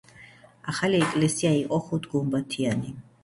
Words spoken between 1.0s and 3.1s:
ეკლესია იყო ხუთგუმბათიანი.